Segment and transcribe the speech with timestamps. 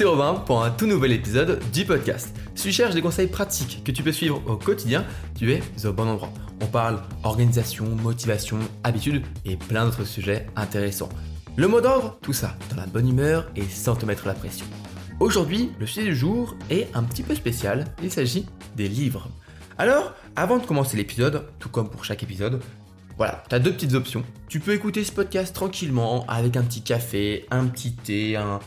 [0.00, 2.34] c'est Robin pour un tout nouvel épisode du podcast.
[2.54, 5.04] Si tu cherches des conseils pratiques que tu peux suivre au quotidien,
[5.36, 6.32] tu es au bon endroit.
[6.62, 11.10] On parle organisation, motivation, habitude et plein d'autres sujets intéressants.
[11.56, 14.64] Le mot d'ordre, tout ça dans la bonne humeur et sans te mettre la pression.
[15.20, 19.28] Aujourd'hui, le sujet du jour est un petit peu spécial, il s'agit des livres.
[19.76, 22.62] Alors, avant de commencer l'épisode, tout comme pour chaque épisode,
[23.18, 24.24] voilà, tu as deux petites options.
[24.48, 28.60] Tu peux écouter ce podcast tranquillement avec un petit café, un petit thé, un,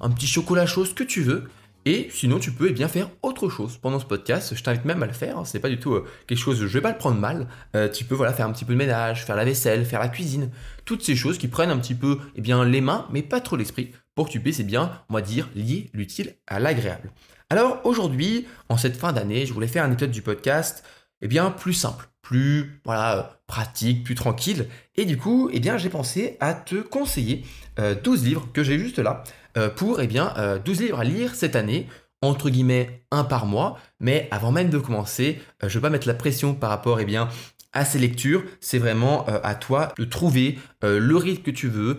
[0.00, 1.44] un petit chocolat chaud, ce que tu veux.
[1.84, 4.54] Et sinon, tu peux eh bien faire autre chose pendant ce podcast.
[4.54, 5.38] Je t'invite même à le faire.
[5.38, 5.44] Hein.
[5.44, 6.58] C'est pas du tout euh, quelque chose.
[6.58, 7.48] Je vais pas le prendre mal.
[7.74, 10.08] Euh, tu peux voilà faire un petit peu de ménage, faire la vaisselle, faire la
[10.08, 10.50] cuisine,
[10.84, 13.56] toutes ces choses qui prennent un petit peu eh bien les mains, mais pas trop
[13.56, 17.10] l'esprit, pour que tu puisses eh bien, on va dire, lier l'utile à l'agréable.
[17.48, 20.84] Alors aujourd'hui, en cette fin d'année, je voulais faire un épisode du podcast
[21.22, 24.68] eh bien plus simple, plus voilà, pratique, plus tranquille.
[24.96, 27.46] Et du coup, eh bien, j'ai pensé à te conseiller
[27.78, 29.24] 12 euh, livres que j'ai juste là
[29.56, 31.86] euh, pour eh bien, 12 euh, livres à lire cette année,
[32.20, 33.78] entre guillemets un par mois.
[33.98, 37.06] Mais avant même de commencer, je ne veux pas mettre la pression par rapport eh
[37.06, 37.30] bien,
[37.72, 38.42] à ces lectures.
[38.60, 41.96] C'est vraiment à toi de trouver le rythme que tu veux.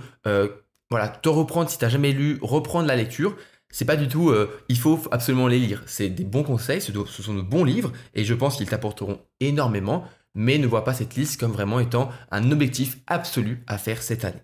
[0.92, 3.36] voilà, te reprendre si tu n'as jamais lu, reprendre la lecture
[3.72, 5.84] c'est pas du tout euh, il faut absolument les lire.
[5.86, 10.06] C'est des bons conseils, ce, sont de bons livres et je pense qu'ils t'apporteront énormément,
[10.40, 14.26] mais ne vois pas cette liste comme vraiment étant un objectif absolu à faire cette
[14.26, 14.42] année.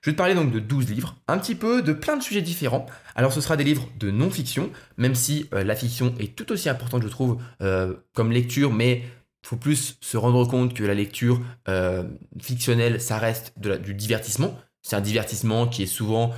[0.00, 2.42] Je vais te parler donc de 12 livres, un petit peu de plein de sujets
[2.42, 2.86] différents.
[3.16, 6.68] Alors ce sera des livres de non-fiction, même si euh, la fiction est tout aussi
[6.68, 9.02] importante je trouve euh, comme lecture, mais
[9.44, 11.40] faut plus se rendre compte que la lecture
[12.40, 14.58] fictionnelle, ça reste du divertissement.
[14.82, 16.34] C'est un divertissement qui est souvent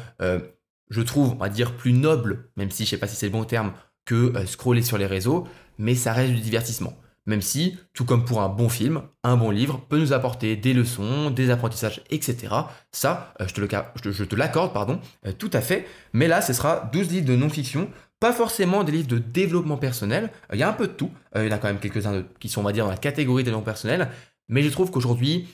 [0.91, 3.33] je trouve, on va dire, plus noble, même si je sais pas si c'est le
[3.33, 3.73] bon terme,
[4.05, 5.47] que euh, scroller sur les réseaux,
[5.79, 6.93] mais ça reste du divertissement.
[7.31, 10.75] Même si, tout comme pour un bon film, un bon livre peut nous apporter des
[10.75, 12.49] leçons, des apprentissages, etc.
[12.91, 15.87] Ça, euh, je te, l'accorde, pardon, euh, tout à fait.
[16.13, 20.31] Mais là, ce sera 12 livres de non-fiction, pas forcément des livres de développement personnel.
[20.53, 21.13] Il y a un peu de tout.
[21.37, 23.45] Il y en a quand même quelques-uns qui sont, on va dire, dans la catégorie
[23.45, 24.09] développement personnel.
[24.49, 25.47] Mais je trouve qu'aujourd'hui,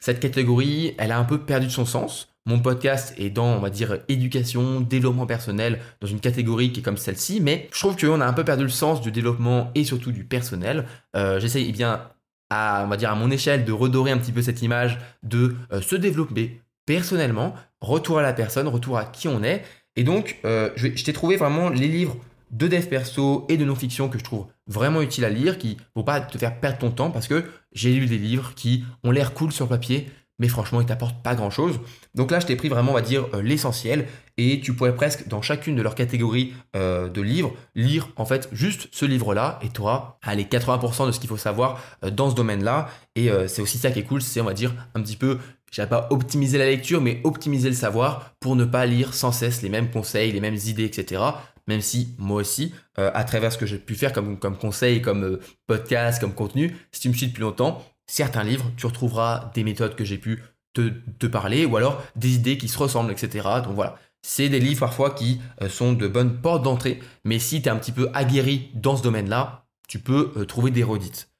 [0.00, 2.33] cette catégorie, elle a un peu perdu de son sens.
[2.46, 6.82] Mon podcast est dans, on va dire, éducation, développement personnel, dans une catégorie qui est
[6.82, 9.84] comme celle-ci, mais je trouve qu'on a un peu perdu le sens du développement et
[9.84, 10.84] surtout du personnel.
[11.16, 12.02] Euh, J'essaye eh bien,
[12.50, 15.56] à, on va dire, à mon échelle, de redorer un petit peu cette image de
[15.72, 19.64] euh, se développer personnellement, retour à la personne, retour à qui on est.
[19.96, 22.16] Et donc, euh, je, t'ai trouvé vraiment les livres
[22.50, 26.00] de dev perso et de non-fiction que je trouve vraiment utiles à lire, qui ne
[26.00, 29.10] vont pas te faire perdre ton temps parce que j'ai lu des livres qui ont
[29.10, 31.80] l'air cool sur papier, mais franchement, ils t'apportent pas grand chose.
[32.14, 34.06] Donc là, je t'ai pris vraiment, on va dire, euh, l'essentiel,
[34.36, 38.48] et tu pourrais presque, dans chacune de leurs catégories euh, de livres, lire en fait
[38.52, 42.30] juste ce livre-là, et tu auras les 80% de ce qu'il faut savoir euh, dans
[42.30, 42.88] ce domaine-là.
[43.16, 45.38] Et c'est aussi ça qui est cool, c'est, on va dire, un petit peu,
[45.70, 49.62] je pas optimiser la lecture, mais optimiser le savoir pour ne pas lire sans cesse
[49.62, 51.22] les mêmes conseils, les mêmes idées, etc
[51.66, 55.38] même si moi aussi, à travers ce que j'ai pu faire comme, comme conseil, comme
[55.66, 59.96] podcast, comme contenu, si tu me suis depuis longtemps, certains livres, tu retrouveras des méthodes
[59.96, 60.42] que j'ai pu
[60.74, 63.48] te, parler ou alors des idées qui se ressemblent, etc.
[63.64, 63.96] Donc voilà.
[64.22, 67.70] C'est des livres parfois qui euh, sont de bonnes portes d'entrée, mais si tu es
[67.70, 71.30] un petit peu aguerri dans ce domaine-là, tu peux euh, trouver des redites.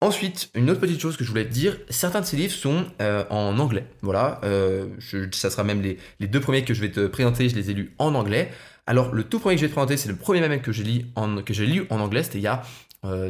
[0.00, 2.86] Ensuite, une autre petite chose que je voulais te dire, certains de ces livres sont
[3.00, 3.86] euh, en anglais.
[4.02, 4.40] Voilà,
[5.32, 7.94] ça sera même les, deux premiers que je vais te présenter, je les ai lus
[7.98, 8.50] en anglais.
[8.86, 10.84] Alors, le tout premier que je vais te présenter, c'est le premier même que j'ai
[10.84, 12.62] lu en, anglais, c'était il y a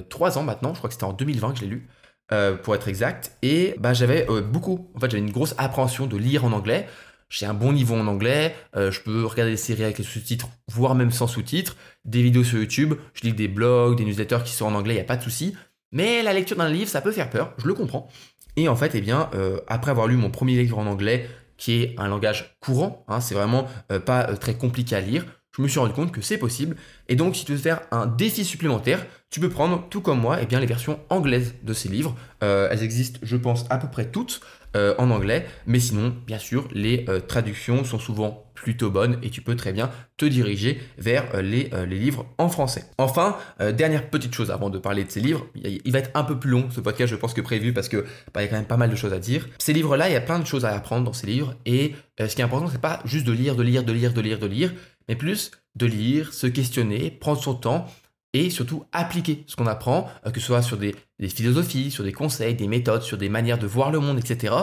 [0.09, 1.89] trois ans maintenant, je crois que c'était en 2020 que je l'ai lu.
[2.35, 3.37] Euh, pour être exact.
[3.43, 6.89] Et bah, j'avais euh, beaucoup, en fait, j'avais une grosse appréhension de lire en anglais.
[7.29, 10.49] J'ai un bon niveau en anglais, euh, je peux regarder des séries avec les sous-titres,
[10.71, 14.53] voire même sans sous-titres, des vidéos sur YouTube, je lis des blogs, des newsletters qui
[14.53, 15.57] sont en anglais, il n'y a pas de souci.
[15.91, 18.09] Mais la lecture d'un livre, ça peut faire peur, je le comprends.
[18.57, 19.31] Et en fait, eh bien,
[19.67, 23.35] après avoir lu mon premier livre en anglais, qui est un langage courant, hein, c'est
[23.35, 23.67] vraiment
[24.05, 25.25] pas très compliqué à lire,
[25.57, 26.77] je me suis rendu compte que c'est possible.
[27.09, 30.39] Et donc, si tu veux faire un défi supplémentaire, tu peux prendre, tout comme moi,
[30.41, 32.17] eh bien, les versions anglaises de ces livres.
[32.43, 34.41] Euh, elles existent, je pense, à peu près toutes
[34.77, 35.47] euh, en anglais.
[35.67, 39.73] Mais sinon, bien sûr, les euh, traductions sont souvent plutôt bonnes et tu peux très
[39.73, 42.85] bien te diriger vers les, les, livres en français.
[42.99, 46.39] Enfin, dernière petite chose avant de parler de ces livres, il va être un peu
[46.39, 48.57] plus long ce podcast, je pense, que prévu parce que bah, il y a quand
[48.57, 49.49] même pas mal de choses à dire.
[49.59, 52.33] Ces livres-là, il y a plein de choses à apprendre dans ces livres et ce
[52.35, 54.47] qui est important, c'est pas juste de lire, de lire, de lire, de lire, de
[54.47, 54.73] lire
[55.09, 57.87] mais plus de lire, se questionner, prendre son temps
[58.35, 60.95] et surtout appliquer ce qu'on apprend, euh, que ce soit sur des,
[61.29, 64.55] philosophies, sur des conseils, des méthodes, sur des manières de voir le monde, etc.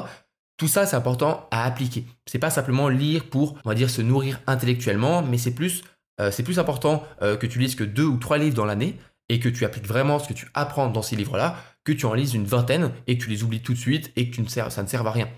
[0.57, 2.05] Tout ça, c'est important à appliquer.
[2.27, 5.83] C'est pas simplement lire pour, on va dire, se nourrir intellectuellement, mais c'est plus,
[6.19, 8.97] euh, c'est plus important euh, que tu lises que deux ou trois livres dans l'année
[9.29, 11.55] et que tu appliques vraiment ce que tu apprends dans ces livres-là,
[11.85, 14.29] que tu en lises une vingtaine et que tu les oublies tout de suite et
[14.29, 15.29] que tu ne ça ne serve à rien.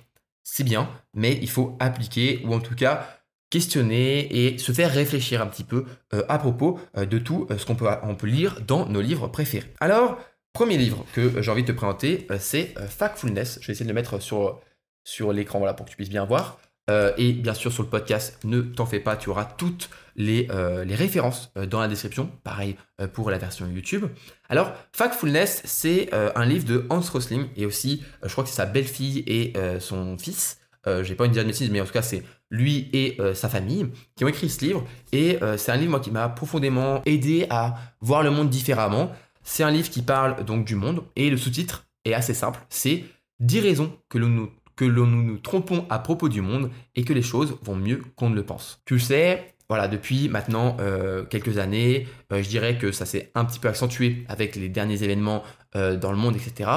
[0.43, 3.22] C'est bien, mais il faut appliquer ou en tout cas
[3.53, 5.85] questionner et se faire réfléchir un petit peu
[6.27, 9.71] à propos de tout ce qu'on peut, on peut lire dans nos livres préférés.
[9.79, 10.17] Alors,
[10.53, 13.59] premier livre que j'ai envie de te présenter, c'est Factfulness.
[13.61, 14.59] Je vais essayer de le mettre sur,
[15.03, 16.57] sur l'écran voilà, pour que tu puisses bien voir.
[16.89, 20.47] Euh, et bien sûr, sur le podcast, ne t'en fais pas, tu auras toutes les,
[20.51, 22.29] euh, références euh, dans la description.
[22.43, 22.75] Pareil
[23.13, 24.05] pour la version YouTube.
[24.49, 28.65] Alors, Factfulness, c'est un livre de Hans Rosling et aussi, je crois que c'est sa
[28.65, 30.59] belle-fille et son fils.
[31.01, 32.23] J'ai pas une dire de mais en tout cas, c'est
[32.53, 34.85] lui et sa famille qui ont écrit ce livre.
[35.11, 39.11] Et c'est un livre moi, qui m'a profondément aidé à voir le monde différemment.
[39.43, 42.59] C'est un livre qui parle donc du monde et le sous-titre est assez simple.
[42.69, 43.03] C'est
[43.39, 47.13] 10 raisons que l'on nous que nous nous trompons à propos du monde et que
[47.13, 48.81] les choses vont mieux qu'on ne le pense.
[48.85, 53.31] Tu le sais, voilà, depuis maintenant euh, quelques années, euh, je dirais que ça s'est
[53.35, 55.43] un petit peu accentué avec les derniers événements
[55.75, 56.69] euh, dans le monde, etc.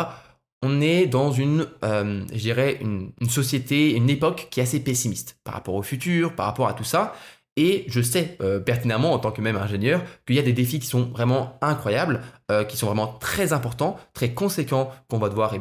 [0.67, 5.55] On est dans une, je dirais, une, société, une époque qui est assez pessimiste par
[5.55, 7.15] rapport au futur, par rapport à tout ça.
[7.57, 8.37] Et je sais
[8.67, 12.21] pertinemment, en tant que même ingénieur, qu'il y a des défis qui sont vraiment incroyables,
[12.69, 15.61] qui sont vraiment très importants, très conséquents, qu'on va devoir eh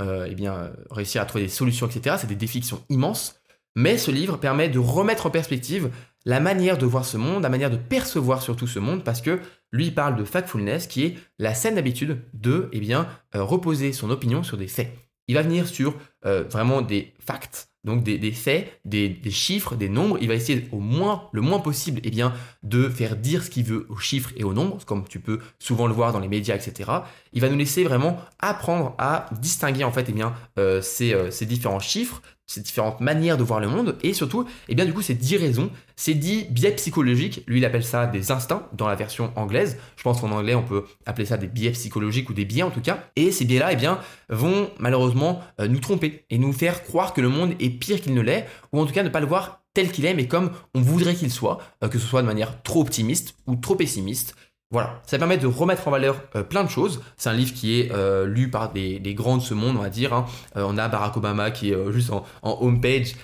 [0.00, 2.16] euh, eh réussir à trouver des solutions, etc.
[2.20, 3.40] C'est des défis qui sont immenses.
[3.76, 5.90] Mais ce livre permet de remettre en perspective
[6.26, 9.40] la manière de voir ce monde, la manière de percevoir surtout ce monde, parce que
[9.72, 13.92] lui il parle de factfulness, qui est la saine habitude de eh bien, euh, reposer
[13.92, 14.92] son opinion sur des faits.
[15.28, 15.94] Il va venir sur
[16.24, 20.18] euh, vraiment des facts, donc des, faits, des, chiffres, des nombres.
[20.20, 22.32] Il va essayer au moins, le moins possible, eh bien,
[22.64, 25.86] de faire dire ce qu'il veut aux chiffres et aux nombres, comme tu peux souvent
[25.86, 26.90] le voir dans les médias, etc.
[27.36, 31.44] Il va nous laisser vraiment apprendre à distinguer en fait, eh bien, euh, euh, ces
[31.44, 35.02] différents chiffres, ces différentes manières de voir le monde et surtout, eh bien du coup,
[35.02, 38.94] ces 10 raisons, ces 10 biais psychologiques, lui il appelle ça des instincts dans la
[38.94, 39.76] version anglaise.
[39.96, 42.70] Je pense qu'en anglais, on peut appeler ça des biais psychologiques ou des biais en
[42.70, 43.04] tout cas.
[43.16, 47.28] Et ces biais-là, eh vont malheureusement euh, nous tromper et nous faire croire que le
[47.28, 49.92] monde est pire qu'il ne l'est ou en tout cas ne pas le voir tel
[49.92, 53.34] qu'il est, mais comme on voudrait qu'il soit, que ce soit de manière trop optimiste
[53.46, 54.34] ou trop pessimiste.
[54.72, 57.00] Voilà, ça permet de remettre en valeur euh, plein de choses.
[57.16, 59.90] C'est un livre qui est euh, lu par des, grands de ce monde, on va
[59.90, 60.12] dire.
[60.12, 60.26] Hein.
[60.56, 63.14] Euh, on a Barack Obama qui est juste en, en homepage,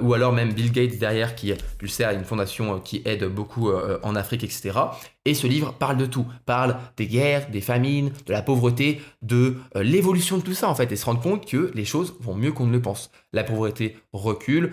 [0.00, 3.24] ou alors même Bill Gates derrière qui, tu le sais, a une fondation qui aide
[3.24, 3.70] beaucoup
[4.02, 4.72] en Afrique, etc.
[5.24, 9.56] Et ce livre parle de tout, parle des guerres, des famines, de la pauvreté, de
[9.74, 12.52] l'évolution de tout ça en fait, et se rendre compte que les choses vont mieux
[12.52, 13.10] qu'on ne le pense.
[13.32, 14.72] La pauvreté recule,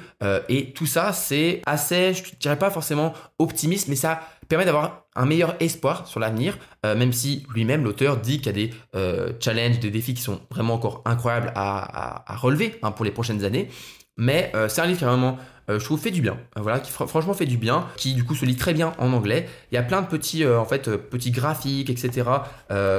[0.50, 4.20] et tout ça c'est assez, je dirais pas forcément optimiste, mais ça
[4.50, 8.50] permet d'avoir un meilleur espoir sur l'avenir, euh, même si lui-même, l'auteur, dit qu'il y
[8.50, 13.06] a des euh, challenges, des défis qui sont vraiment encore incroyables à, relever hein, pour
[13.06, 13.70] les prochaines années.
[14.18, 15.38] Mais euh, c'est un livre qui vraiment,
[15.70, 16.38] je trouve, fait du bien.
[16.58, 19.48] voilà, qui franchement fait du bien, qui du coup se lit très bien en anglais.
[19.72, 22.28] Il y a plein de petits, en fait, petits graphiques, etc.,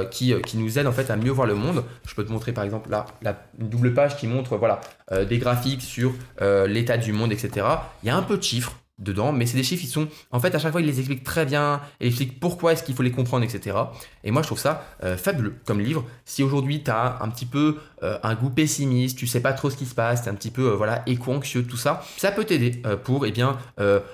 [0.09, 1.83] qui, qui, nous aident en fait à mieux voir le monde.
[2.07, 4.79] Je peux te montrer par exemple là, la, double page qui montre, voilà,
[5.27, 7.67] des graphiques sur l'état du monde, etc.
[8.03, 10.39] Il y a un peu de chiffres dedans, mais c'est des chiffres qui sont, en
[10.39, 13.03] fait, à chaque fois, il les explique très bien, il explique pourquoi est-ce qu'il faut
[13.03, 13.75] les comprendre, etc.
[14.23, 16.05] Et moi, je trouve ça euh, fabuleux comme livre.
[16.25, 19.69] Si aujourd'hui, tu as un petit peu euh, un goût pessimiste, tu sais pas trop
[19.69, 22.43] ce qui se passe, tu un petit peu, euh, voilà, éco-anxieux, tout ça, ça peut
[22.43, 23.57] t'aider pour, eh bien,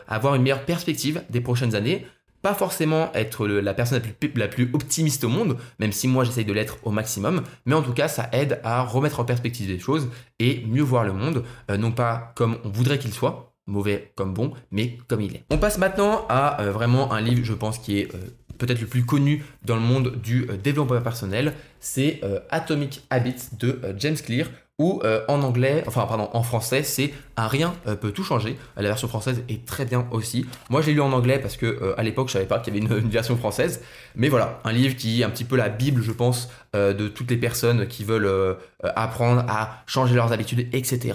[0.08, 2.06] avoir une meilleure perspective des prochaines années.
[2.42, 4.02] Pas forcément être la personne
[4.36, 7.82] la plus, optimiste au monde, même si moi j'essaye de l'être au maximum, mais en
[7.82, 11.44] tout cas ça aide à remettre en perspective des choses et mieux voir le monde,
[11.78, 15.44] non pas comme on voudrait qu'il soit, mauvais comme bon, mais comme il est.
[15.52, 18.18] On passe maintenant à euh, vraiment un livre, je pense, qui est euh,
[18.58, 21.54] peut-être le plus connu dans le monde du euh, développement personnel.
[21.80, 24.48] C'est Atomic Habits de James Clear,
[24.80, 28.58] ou en anglais, enfin pardon, en français, c'est Un rien peut tout changer.
[28.76, 30.48] La version française est très bien aussi.
[30.72, 32.86] Moi, j'ai lu en anglais parce que à l'époque, je savais pas qu'il y avait
[32.86, 33.84] une, une, version française.
[34.16, 37.30] Mais voilà, un livre qui est un petit peu la bible, je pense, de toutes
[37.30, 41.14] les personnes qui veulent apprendre à changer leurs habitudes, etc.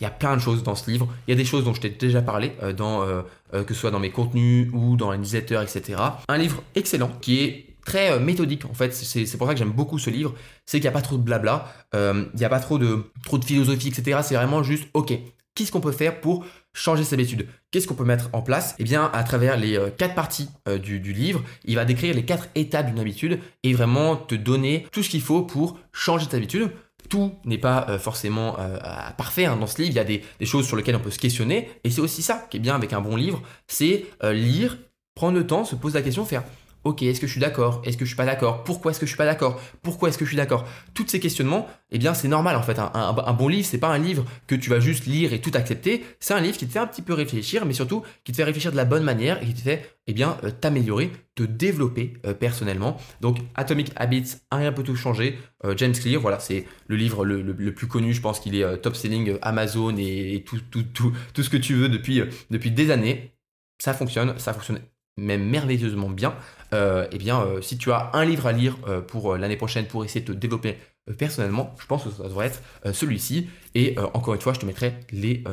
[0.00, 1.08] Il y a plein de choses dans ce livre.
[1.26, 3.22] Il y a des choses dont je t'ai déjà parlé, euh, euh,
[3.54, 6.00] euh, que ce soit dans mes contenus ou dans les newsletters, etc.
[6.28, 8.92] Un livre excellent qui est très méthodique en fait.
[8.92, 10.34] C'est pour ça que j'aime beaucoup ce livre.
[10.66, 13.38] C'est qu'il n'y a pas trop de blabla, il n'y a pas trop de, trop
[13.38, 14.20] de philosophie, etc.
[14.22, 15.14] C'est vraiment juste, ok,
[15.54, 17.46] qu'est-ce qu'on peut faire pour changer ses habitudes?
[17.70, 18.74] Qu'est-ce qu'on peut mettre en place?
[18.78, 20.50] Eh bien, à travers les quatre parties
[20.82, 24.86] du, du, livre, il va décrire les quatre étapes d'une habitude et vraiment te donner
[24.90, 26.72] tout ce qu'il faut pour changer ta habitude
[27.08, 28.78] tout n'est pas euh, forcément euh,
[29.16, 29.56] parfait hein.
[29.56, 29.92] dans ce livre.
[29.92, 31.68] Il y a des, choses sur lesquelles on peut se questionner.
[31.84, 34.78] Et c'est aussi ça qui est bien avec un bon livre, c'est euh, lire,
[35.14, 36.44] prendre le temps, se poser la question, faire
[36.86, 37.82] ok, est-ce que je suis d'accord?
[37.84, 38.62] Est-ce que je suis pas d'accord?
[38.62, 39.60] Pourquoi est-ce que je suis pas d'accord?
[39.82, 40.64] Pourquoi est-ce que je suis d'accord?
[40.94, 42.78] Tous ces questionnements, eh bien c'est normal en fait.
[42.78, 46.04] Un, bon livre, c'est pas un livre que tu vas juste lire et tout accepter.
[46.20, 48.44] C'est un livre qui te fait un petit peu réfléchir, mais surtout qui te fait
[48.44, 52.14] réfléchir de la bonne manière et qui te fait eh bien euh, t'améliorer, te développer
[52.24, 52.96] euh, personnellement.
[53.20, 55.38] Donc Atomic Habits, rien peut tout changer.
[55.64, 58.12] Euh, James Clear, voilà, c'est le livre le, plus connu.
[58.12, 61.74] Je pense qu'il est top selling Amazon et, tout, tout, tout, tout ce que tu
[61.74, 63.32] veux depuis des années.
[63.78, 64.80] Ça fonctionne, ça fonctionne
[65.16, 66.34] même merveilleusement bien,
[66.72, 69.86] euh, eh bien, euh, si tu as un livre à lire euh, pour l'année prochaine
[69.86, 70.76] pour essayer de te développer
[71.18, 72.60] personnellement, je pense que ça devrait être
[72.92, 73.48] celui-ci.
[73.76, 75.44] Et encore une fois, je te mettrai les,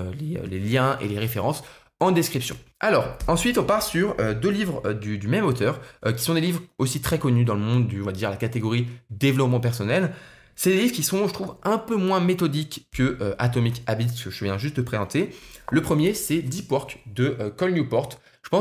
[0.50, 1.64] liens et les références
[2.00, 2.58] en description.
[2.80, 5.80] Alors, ensuite, on part sur deux livres du, du, même auteur,
[6.18, 8.36] qui sont des livres aussi très connus dans le monde du, on va dire, la
[8.36, 10.16] catégorie développement personnel.
[10.56, 14.32] C'est des livres qui sont, je trouve, un peu moins méthodiques que Atomic Habits, que
[14.32, 15.30] je viens juste de présenter.
[15.72, 18.10] Le premier, c'est Deep Work de Cole Newport.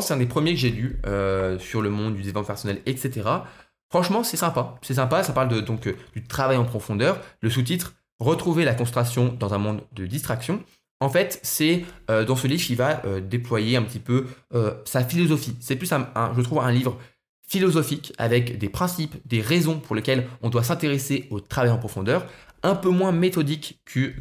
[0.00, 3.28] C'est un des premiers que j'ai lu euh, sur le monde du développement personnel, etc.
[3.90, 4.76] Franchement, c'est sympa.
[4.82, 7.20] C'est sympa, ça parle donc euh, du travail en profondeur.
[7.40, 10.62] Le sous-titre Retrouver la concentration dans un monde de distraction.
[11.00, 14.26] En fait, c'est euh, dans ce livre qu'il va déployer un petit peu
[14.84, 15.56] sa philosophie.
[15.60, 16.06] C'est plus, un,
[16.36, 16.96] je trouve, un livre
[17.52, 22.26] philosophique avec des principes, des raisons pour lesquelles on doit s'intéresser au travail en profondeur,
[22.62, 24.14] un peu moins méthodique que,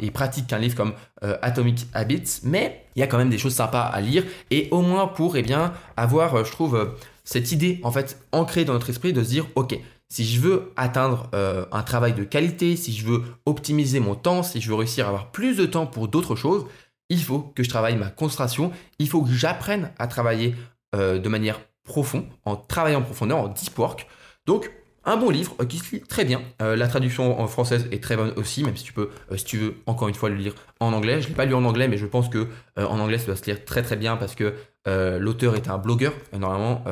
[0.00, 3.38] et pratique qu'un livre comme euh, Atomic Habits, mais il y a quand même des
[3.38, 6.86] choses sympas à lire et au moins pour eh bien avoir, euh, je trouve, euh,
[7.22, 9.78] cette idée en fait ancrée dans notre esprit de se dire ok,
[10.08, 11.30] si je veux atteindre
[11.72, 15.08] un travail de qualité, si je veux optimiser mon temps, si je veux réussir à
[15.08, 16.66] avoir plus de temps pour d'autres choses,
[17.08, 20.54] il faut que je travaille ma concentration, il faut que j'apprenne à travailler
[20.92, 24.06] de manière profonde, en travaillant en profondeur, en deep work.
[24.46, 24.70] Donc
[25.06, 26.42] un bon livre euh, qui se lit très bien.
[26.62, 29.44] Euh, la traduction en française est très bonne aussi, même si tu peux, euh, si
[29.44, 31.20] tu veux, encore une fois le lire en anglais.
[31.20, 33.44] Je l'ai pas lu en anglais, mais je pense que en anglais ça doit se
[33.44, 34.54] lire très très bien parce que
[34.86, 36.12] l'auteur était un blogueur.
[36.32, 36.84] normalement,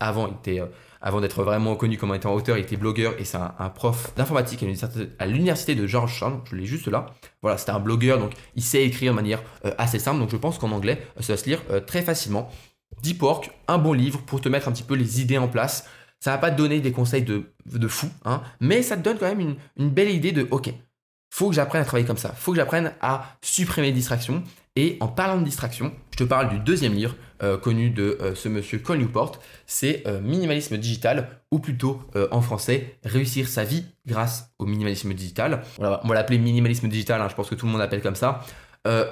[0.00, 0.28] avant,
[1.20, 4.64] d'être vraiment connu comme étant auteur, il était blogueur et c'est un, prof d'informatique
[5.18, 6.40] à l'université de Georgetown.
[6.50, 7.06] Je l'ai juste là.
[7.42, 9.42] Voilà, c'était un blogueur, donc il sait écrire de manière
[9.76, 10.18] assez simple.
[10.20, 12.50] Donc je pense qu'en anglais, ça va se lire très facilement.
[13.02, 15.88] Deep Work, un bon livre pour te mettre un petit peu les idées en place.
[16.20, 19.18] Ça va pas te donner des conseils de, de fou, hein, mais ça te donne
[19.18, 20.72] quand même une, belle idée de OK,
[21.30, 24.42] faut que j'apprenne à travailler comme ça, faut que j'apprenne à supprimer les distractions.
[24.78, 28.34] Et en parlant de distractions, je te parle du deuxième livre euh, connu de euh,
[28.34, 33.84] ce monsieur Cole Newport, c'est euh, Minimalisme digital, ou plutôt en français, Réussir sa vie
[34.06, 35.62] grâce au minimalisme digital.
[35.78, 38.40] on va l'appeler minimalisme digital, hein, je pense que tout le monde l'appelle comme ça.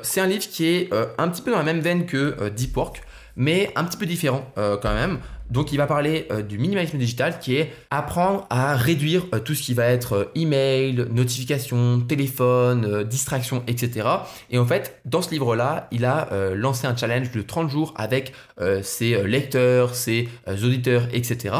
[0.02, 3.02] c'est un livre qui est un petit peu dans la même veine que Deep Work,
[3.36, 5.18] mais un petit peu différent quand même.
[5.50, 9.54] Donc il va parler euh, du minimalisme digital qui est apprendre à réduire euh, tout
[9.54, 14.08] ce qui va être euh, email, notification, téléphone, distraction, etc.
[14.50, 18.32] Et en fait, dans ce livre-là, il a lancé un challenge de 30 jours avec
[18.82, 21.54] ses lecteurs, ses auditeurs, etc.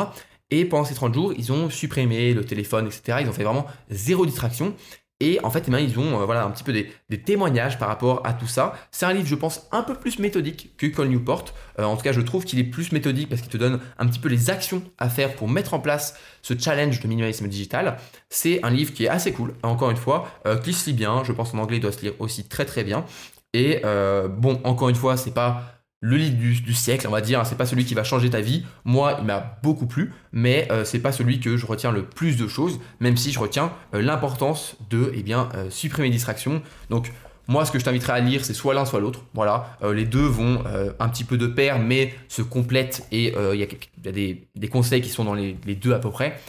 [0.50, 3.18] Et pendant ces 30 jours, ils ont supprimé le téléphone, etc.
[3.22, 4.74] Ils ont fait vraiment zéro distraction.
[5.20, 8.20] Et en fait, eh ils ont euh, voilà, un petit peu des, témoignages par rapport
[8.26, 8.74] à tout ça.
[8.90, 11.44] C'est un livre, je pense, un peu plus méthodique que Cole Newport.
[11.78, 14.06] Euh, en tout cas, je trouve qu'il est plus méthodique parce qu'il te donne un
[14.06, 17.96] petit peu les actions à faire pour mettre en place ce challenge de minimalisme digital.
[18.28, 21.22] C'est un livre qui est assez cool, encore une fois, euh, qui se lit bien.
[21.22, 23.04] Je pense en anglais, il doit se lire aussi très très bien.
[23.52, 23.82] Et
[24.28, 25.73] bon, encore une fois, c'est pas
[26.04, 27.46] le livre du, siècle, on va dire.
[27.46, 28.62] C'est pas celui qui va changer ta vie.
[28.84, 32.36] Moi, il m'a beaucoup plu, mais euh, c'est pas celui que je retiens le plus
[32.36, 36.60] de choses, même si je retiens euh, l'importance de eh bien, euh, supprimer les distractions.
[36.90, 37.10] Donc,
[37.48, 39.24] moi, ce que je t'inviterais à lire, c'est soit l'un, soit l'autre.
[39.32, 40.64] Voilà, les deux vont
[40.98, 45.10] un petit peu de pair, mais se complètent et il y a, des, conseils qui
[45.10, 46.40] sont dans les, les deux à peu près.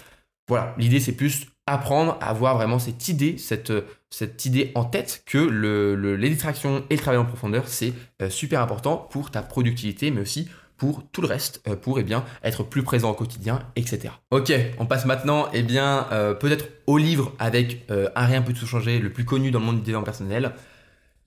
[0.48, 3.74] Voilà, l'idée, c'est plus apprendre à avoir vraiment cette idée, cette,
[4.10, 8.30] cette idée en tête que le, les distractions et le travail en profondeur, c'est euh,
[8.30, 12.24] super important pour ta productivité, mais aussi pour tout le reste, euh, pour eh bien,
[12.44, 14.14] être plus présent au quotidien, etc.
[14.30, 18.68] Ok, on passe maintenant eh bien, euh, peut-être au livre avec Un rien peut tout
[18.68, 20.52] changer, le plus connu dans le monde du développement personnel.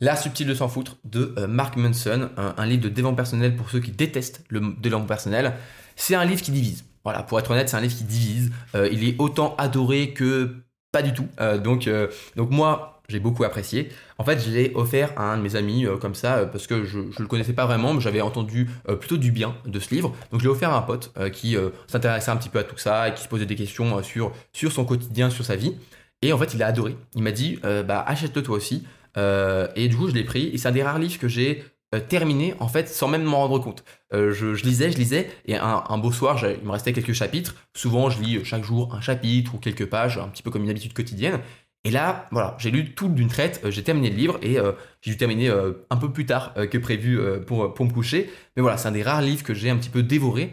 [0.01, 3.69] L'art subtil de s'en foutre de Mark Manson, un, un, livre de développement personnel pour
[3.69, 5.55] ceux qui détestent le développement personnel.
[5.97, 6.85] C'est un livre qui divise.
[7.05, 8.51] Voilà, pour être honnête, c'est un livre qui divise.
[8.75, 10.55] il est autant adoré que
[10.93, 11.27] pas du tout.
[11.41, 13.91] Euh, donc, euh, donc moi, j'ai beaucoup apprécié.
[14.19, 16.85] En fait, je l'ai offert à un de mes amis euh, comme ça parce que
[16.85, 18.69] je, ne le connaissais pas vraiment, mais j'avais entendu
[19.01, 20.15] plutôt du bien de ce livre.
[20.31, 23.09] Donc, je l'ai offert à un pote qui s'intéressait un petit peu à tout ça
[23.09, 25.77] et qui se posait des questions sur, sur son quotidien, sur sa vie.
[26.23, 26.97] Et en fait, il a adoré.
[27.15, 28.85] Il m'a dit, bah, achète-le toi aussi.
[29.17, 30.49] et du coup, je l'ai pris.
[30.49, 31.65] Et c'est un des rares livres que j'ai
[31.95, 33.83] euh, terminé en fait sans même m'en rendre compte.
[34.13, 37.55] Euh, je, lisais, je lisais, et un, beau soir, il me restait quelques chapitres.
[37.75, 40.65] Souvent, je lis euh, chaque jour un chapitre ou quelques pages, un petit peu comme
[40.65, 41.41] une habitude quotidienne.
[41.85, 44.59] Et là, voilà, j'ai lu tout d'une traite, j'ai terminé le livre et
[45.01, 48.29] j'ai dû terminer un peu plus tard que prévu pour, pour me coucher.
[48.57, 50.53] Mais voilà, c'est un des rares livres que j'ai un petit peu dévoré.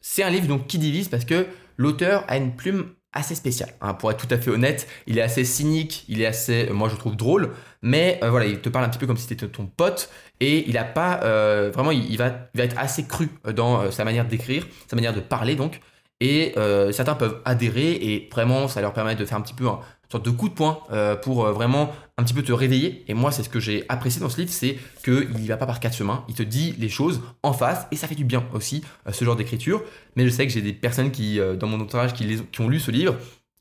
[0.00, 1.46] c'est un livre donc qui divise parce que
[1.78, 3.72] l'auteur a une plume assez spéciale.
[3.80, 3.94] Hein.
[3.94, 6.96] pour être tout à fait honnête, il est assez cynique, il est assez, moi je
[6.96, 7.52] trouve drôle,
[7.84, 10.08] mais euh, voilà, il te parle un petit peu comme si c'était ton pote
[10.40, 14.26] et il a pas euh, vraiment, il, va, être assez cru dans euh, sa manière
[14.26, 15.80] d'écrire, sa manière de parler donc.
[16.20, 16.54] Et
[16.92, 20.24] certains peuvent adhérer et vraiment ça leur permet de faire un petit peu un sorte
[20.24, 20.78] de coup de poing
[21.20, 23.04] pour vraiment un petit peu te réveiller.
[23.08, 25.66] Et moi, c'est ce que j'ai apprécié dans ce livre, c'est qu'il n'y va pas
[25.66, 28.42] par quatre chemins, il te dit les choses en face, et ça fait du bien
[28.54, 29.82] aussi, ce genre d'écriture.
[30.16, 32.90] Mais je sais que j'ai des personnes qui, dans mon entourage qui ont lu ce
[32.90, 33.16] livre,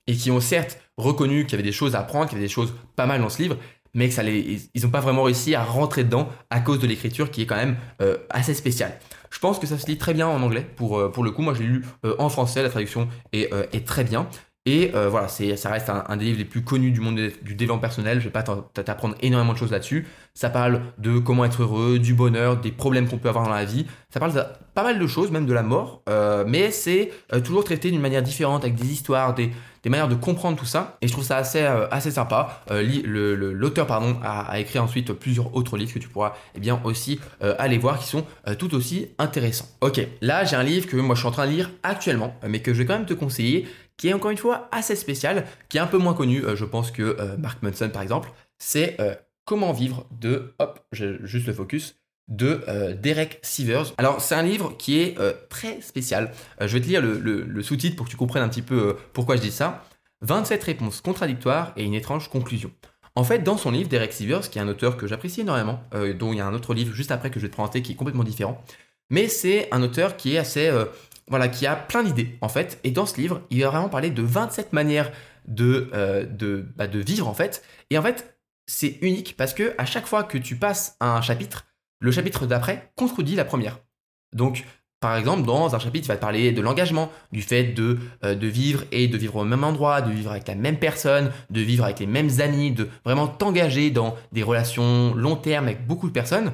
[0.07, 2.47] et qui ont certes reconnu qu'il y avait des choses à apprendre, qu'il y avait
[2.47, 3.57] des choses pas mal dans ce livre,
[3.93, 6.87] mais que ça les, ils n'ont pas vraiment réussi à rentrer dedans à cause de
[6.87, 8.99] l'écriture qui est quand même euh, assez spéciale.
[9.29, 11.41] Je pense que ça se lit très bien en anglais pour, pour le coup.
[11.41, 11.85] Moi, je l'ai lu
[12.19, 14.27] en français, la traduction est, est très bien.
[14.65, 17.81] Et euh, voilà, ça reste un, des livres les plus connus du monde du développement
[17.81, 18.19] personnel.
[18.19, 20.07] Je vais pas t'apprendre énormément de choses là-dessus.
[20.33, 23.65] Ça parle de comment être heureux, du bonheur, des problèmes qu'on peut avoir dans la
[23.65, 23.85] vie.
[24.09, 24.41] Ça parle de
[24.73, 26.01] pas mal de choses, même de la mort.
[26.07, 29.51] Euh, mais c'est euh, toujours traité d'une manière différente, avec des histoires, des,
[29.83, 30.97] des, manières de comprendre tout ça.
[31.01, 31.59] Et je trouve ça assez,
[31.91, 32.63] assez sympa.
[32.71, 37.77] l'auteur pardon a, écrit ensuite plusieurs autres livres que tu pourras eh bien aussi aller
[37.77, 38.25] voir, qui sont
[38.57, 39.67] tout aussi intéressants.
[39.81, 42.61] Ok, là j'ai un livre que moi je suis en train de lire actuellement, mais
[42.61, 45.77] que je vais quand même te conseiller qui est encore une fois assez spécial, qui
[45.77, 48.31] est un peu moins connu, euh, je pense, que euh, Mark Manson par exemple.
[48.57, 51.97] C'est euh, Comment vivre de, hop, j'ai juste le focus,
[52.29, 52.61] de
[53.01, 53.93] Derek Sivers.
[53.97, 55.17] Alors c'est un livre qui est
[55.49, 56.31] très spécial.
[56.61, 59.41] je vais te lire le, sous-titre pour que tu comprennes un petit peu pourquoi je
[59.41, 59.83] dis ça.
[60.21, 62.71] 27 réponses contradictoires et une étrange conclusion.
[63.15, 65.83] En fait, dans son livre, Derek Sivers, qui est un auteur que j'apprécie énormément,
[66.17, 67.91] dont il y a un autre livre juste après que je vais te présenter qui
[67.91, 68.63] est complètement différent,
[69.09, 70.71] mais c'est un auteur qui est assez
[71.29, 72.79] voilà, qui a plein d'idées en fait.
[72.83, 75.11] Et dans ce livre, il va vraiment parler de 27 manières
[75.47, 77.63] de, euh, bah, de vivre en fait.
[77.89, 81.65] Et en fait, c'est unique parce que à chaque fois que tu passes un chapitre,
[81.99, 83.79] le chapitre d'après contredit la première.
[84.33, 84.65] Donc,
[84.99, 88.35] par exemple, dans un chapitre, il va te parler de l'engagement, du fait de, euh,
[88.35, 91.59] de vivre et de vivre au même endroit, de vivre avec la même personne, de
[91.59, 96.07] vivre avec les mêmes amis, de vraiment t'engager dans des relations long terme avec beaucoup
[96.07, 96.53] de personnes.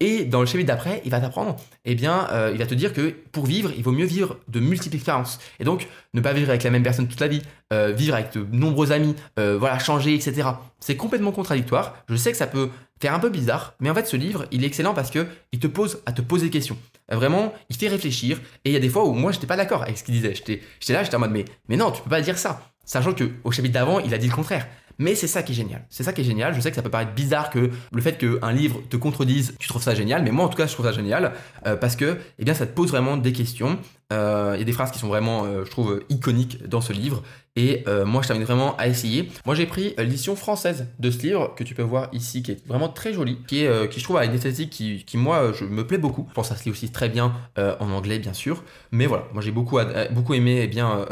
[0.00, 2.92] Et dans le chapitre d'après, il va t'apprendre, eh bien, euh, il va te dire
[2.92, 5.38] que pour vivre, il vaut mieux vivre de multiples expériences.
[5.58, 7.40] Et donc, ne pas vivre avec la même personne toute la vie,
[7.72, 10.48] euh, vivre avec de nombreux amis, euh, voilà, changer, etc.
[10.80, 11.96] C'est complètement contradictoire.
[12.10, 12.68] Je sais que ça peut
[13.00, 15.60] faire un peu bizarre, mais en fait, ce livre, il est excellent parce que il
[15.60, 16.76] te pose à te poser des questions.
[17.10, 18.38] Vraiment, il fait réfléchir.
[18.66, 20.34] Et il y a des fois où moi, j'étais pas d'accord avec ce qu'il disait.
[20.34, 20.60] J'étais
[20.92, 22.60] là, j'étais en mode, mais, mais non, tu peux pas dire ça.
[22.84, 24.66] Sachant que au chapitre d'avant, il a dit le contraire.
[24.98, 25.84] Mais c'est ça qui est génial.
[25.90, 26.54] C'est ça qui est génial.
[26.54, 29.68] Je sais que ça peut paraître bizarre que le fait qu'un livre te contredise, tu
[29.68, 31.32] trouves ça génial, mais moi en tout cas je trouve ça génial
[31.66, 33.78] euh, parce que eh bien ça te pose vraiment des questions.
[34.12, 36.92] Euh, il y a des phrases qui sont vraiment, euh, je trouve, iconiques dans ce
[36.92, 37.22] livre.
[37.58, 39.30] Et moi, je t'invite vraiment à essayer.
[39.46, 42.66] Moi, j'ai pris l'édition française de ce livre que tu peux voir ici, qui est
[42.66, 45.64] vraiment très jolie, qui est, qui je trouve a une esthétique qui, qui, moi, je
[45.64, 46.26] me plaît beaucoup.
[46.28, 48.62] Je pense que ça se lit aussi très bien en anglais, bien sûr.
[48.92, 49.78] Mais voilà, moi j'ai beaucoup,
[50.10, 51.06] beaucoup aimé eh bien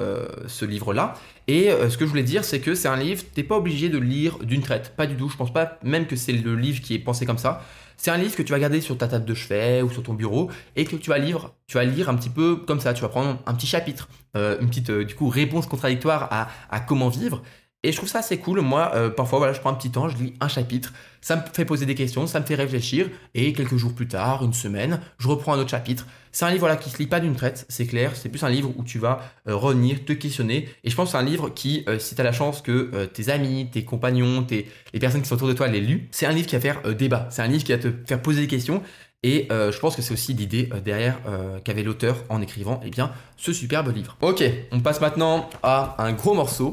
[0.46, 1.14] ce livre-là.
[1.46, 3.88] Et euh, ce que je voulais dire, c'est que c'est un livre, t'es pas obligé
[3.88, 5.28] de lire d'une traite, pas du tout.
[5.28, 7.62] Je pense pas même que c'est le livre qui est pensé comme ça.
[8.04, 10.12] C'est un livre que tu vas garder sur ta table de chevet ou sur ton
[10.12, 12.92] bureau et que tu vas lire, tu vas lire un petit peu comme ça.
[12.92, 16.28] Tu vas prendre un petit chapitre, euh, une petite euh, réponse contradictoire
[16.70, 17.40] à comment vivre
[17.84, 18.60] et je trouve ça assez cool.
[18.62, 21.66] Moi, euh, parfois, je prends un petit temps, je lis un chapitre, ça me fait
[21.66, 25.28] poser des questions, ça me fait réfléchir, et quelques jours plus tard, une semaine, je
[25.28, 26.06] reprends un autre chapitre.
[26.32, 28.16] C'est un livre voilà, qui se lit pas d'une traite, c'est clair.
[28.16, 30.68] C'est plus un livre où tu vas euh, revenir, te questionner.
[30.82, 33.04] Et je pense que c'est un livre qui, euh, si tu as la chance que
[33.04, 36.26] tes amis, tes compagnons, tes, les personnes qui sont autour de toi l'aient lu, c'est
[36.26, 37.28] un livre qui va faire débat.
[37.30, 38.82] C'est un livre qui va te faire poser des questions.
[39.22, 41.18] Et je pense que c'est aussi l'idée derrière
[41.64, 44.16] qu'avait l'auteur en écrivant eh bien, ce superbe livre.
[44.20, 46.72] Ok, on passe maintenant à un gros morceau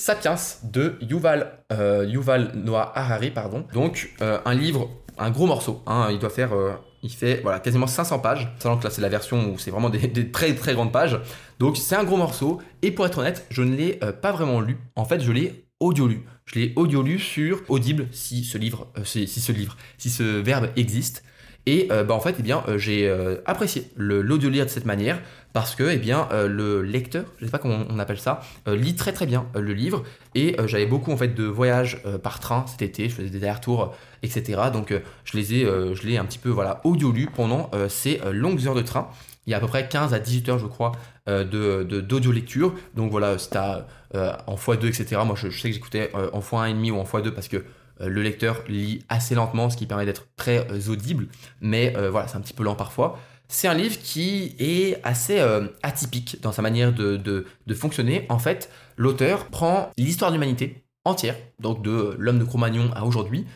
[0.00, 3.66] Sapiens de Yuval, euh, Yuval Noah Harari, pardon.
[3.74, 5.82] Donc euh, un livre, un gros morceau.
[5.86, 8.50] Hein, il doit faire, euh, il fait voilà quasiment 500 pages.
[8.60, 11.20] Sachant que là c'est la version où c'est vraiment des, très très grandes pages.
[11.58, 12.62] Donc c'est un gros morceau.
[12.80, 14.78] Et pour être honnête, je ne l'ai pas vraiment lu.
[14.96, 16.24] En fait, je l'ai audio lu.
[16.46, 20.68] Je l'ai audio lu sur Audible si ce livre, si, ce livre, si ce verbe
[20.76, 21.24] existe.
[21.66, 23.06] Et bah, en fait, eh bien, j'ai
[23.44, 25.20] apprécié l'audio lire de cette manière
[25.52, 28.40] parce que eh bien, euh, le lecteur, je ne sais pas comment on appelle ça,
[28.68, 30.04] euh, lit très très bien euh, le livre.
[30.34, 33.94] Et j'avais beaucoup en fait de voyages par train cet été, je faisais des allers-retours,
[34.22, 34.60] etc.
[34.72, 38.64] Donc je les ai, je l'ai un petit peu voilà, audio lu pendant ces longues
[38.68, 39.10] heures de train.
[39.46, 40.92] Il y a à peu près 15 à 18 heures, je crois,
[41.26, 42.74] de, d'audio lecture.
[42.94, 45.20] Donc voilà, c'est en x2, etc.
[45.26, 47.64] Moi, je, sais que j'écoutais en x1,5 ou en x2 parce que
[47.98, 51.26] le lecteur lit assez lentement, ce qui permet d'être très audible.
[51.60, 53.18] Mais voilà, c'est un petit peu lent parfois.
[53.52, 58.24] C'est un livre qui est assez euh, atypique dans sa manière de, fonctionner.
[58.28, 63.46] En fait, l'auteur prend l'histoire de l'humanité entière, donc de l'homme de Cro-Magnon à aujourd'hui,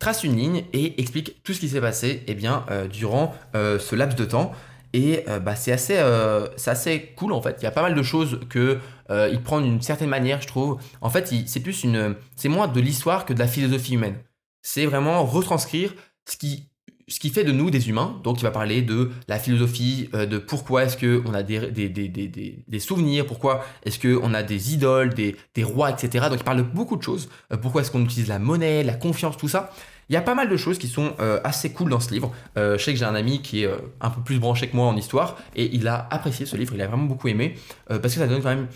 [0.00, 3.78] trace une ligne et explique tout ce qui s'est passé eh bien, euh, durant euh,
[3.78, 4.52] ce laps de temps.
[4.92, 7.58] Et bah, c'est assez, assez cool en fait.
[7.60, 8.78] Il y a pas mal de choses que
[9.10, 10.80] il prend d'une certaine manière, je trouve.
[11.02, 14.16] En fait, c'est plus une, c'est moins de l'histoire que de la philosophie humaine.
[14.62, 15.92] C'est vraiment retranscrire
[16.26, 16.70] ce qui
[17.08, 18.20] ce qui fait de nous des humains.
[18.22, 21.88] Donc, il va parler de la philosophie, euh, de pourquoi est-ce qu'on a des, des,
[21.88, 22.08] des,
[22.66, 26.26] des, souvenirs, pourquoi est-ce qu'on a des idoles, des, rois, etc.
[26.30, 27.28] Donc, il parle de beaucoup de choses.
[27.52, 29.72] Euh, pourquoi est-ce qu'on utilise la monnaie, la confiance, tout ça.
[30.10, 32.32] Il y a pas mal de choses qui sont euh, assez cool dans ce livre.
[32.56, 34.96] je sais que j'ai un ami qui est un peu plus branché que moi en
[34.96, 37.56] histoire et il a apprécié ce livre, il a vraiment beaucoup aimé
[37.88, 38.68] parce que ça donne quand même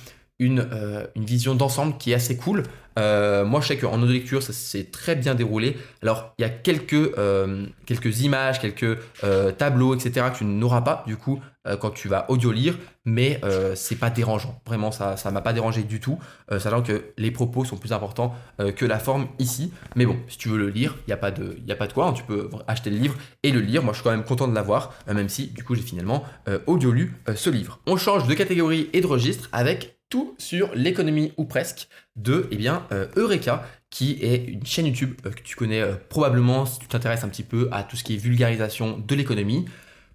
[0.45, 0.69] une,
[1.15, 2.65] une vision d'ensemble qui est assez cool.
[2.99, 5.77] Euh, moi, je sais qu'en audio-lecture, ça s'est très bien déroulé.
[6.03, 10.27] Alors, il y a quelques, euh, quelques images, quelques euh, tableaux, etc.
[10.33, 11.41] que tu n'auras pas, du coup,
[11.79, 13.41] quand tu vas audio-lire, mais
[13.77, 14.61] c'est pas dérangeant.
[14.67, 16.19] Vraiment, ça ça m'a pas dérangé du tout,
[16.51, 18.35] sachant que les propos sont plus importants
[18.75, 19.73] que la forme ici.
[19.95, 21.93] Mais bon, si tu veux le lire, il n'y a, pas de, a pas de
[21.93, 22.09] quoi.
[22.09, 22.15] Hein.
[22.15, 23.85] tu peux acheter le livre et le lire.
[23.85, 26.25] Moi, je suis quand même content de l'avoir, même si, du coup, j'ai finalement
[26.67, 27.79] audio-lu ce livre.
[27.87, 32.57] On change de catégorie et de registre avec tout sur l'économie ou presque de eh
[32.57, 36.79] bien, euh, Eureka, qui est une chaîne YouTube euh, que tu connais euh, probablement si
[36.79, 39.65] tu t'intéresses un petit peu à tout ce qui est vulgarisation de l'économie.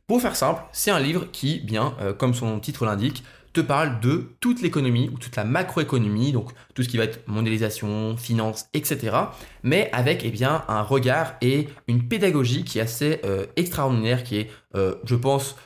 [0.05, 4.29] Pour faire simple, c'est un livre qui, bien, comme son titre l'indique, te parle de
[4.39, 9.17] toute l'économie ou toute la macroéconomie, donc tout ce qui va être mondialisation, finance, etc.
[9.63, 13.19] Mais avec eh bien, un regard et une pédagogie qui est assez
[13.57, 15.57] extraordinaire, qui est, je pense,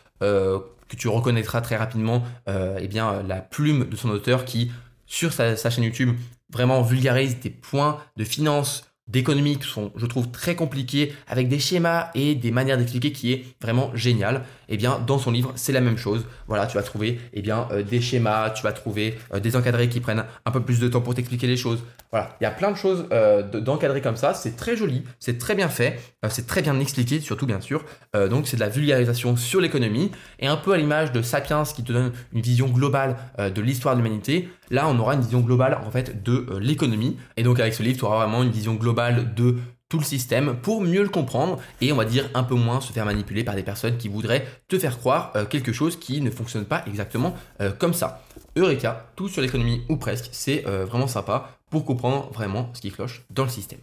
[0.91, 4.73] que tu reconnaîtras très rapidement euh, eh bien, la plume de son auteur qui,
[5.05, 6.17] sur sa, sa chaîne YouTube,
[6.49, 11.59] vraiment vulgarise des points de finance, d'économie qui sont, je trouve, très compliqués, avec des
[11.59, 14.43] schémas et des manières d'expliquer qui est vraiment génial.
[14.69, 16.25] Eh bien, dans son livre, c'est la même chose.
[16.47, 19.89] Voilà, tu vas trouver eh bien, euh, des schémas, tu vas trouver euh, des encadrés
[19.89, 21.83] qui prennent un peu plus de temps pour t'expliquer les choses.
[22.11, 24.33] Voilà, il y a plein de choses euh, d'encadrés comme ça.
[24.33, 27.85] C'est très joli, c'est très bien fait, c'est très bien expliqué, surtout bien sûr.
[28.29, 31.83] donc, c'est de la vulgarisation sur l'économie et un peu à l'image de Sapiens qui
[31.83, 34.49] te donne une vision globale de l'histoire de l'humanité.
[34.71, 37.17] Là, on aura une vision globale en fait de l'économie.
[37.37, 39.57] Et donc, avec ce livre, tu auras vraiment une vision globale de
[39.91, 42.93] tout le système pour mieux le comprendre et on va dire un peu moins se
[42.93, 46.31] faire manipuler par des personnes qui voudraient te faire croire euh, quelque chose qui ne
[46.31, 48.23] fonctionne pas exactement euh, comme ça.
[48.55, 52.89] Eureka, tout sur l'économie ou presque, c'est euh, vraiment sympa pour comprendre vraiment ce qui
[52.89, 53.79] cloche dans le système.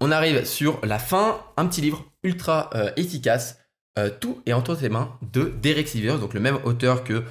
[0.00, 3.58] On arrive sur la fin, un petit livre ultra efficace.
[4.20, 7.22] tout est entre tes mains de Derek Sivers, donc le même auteur que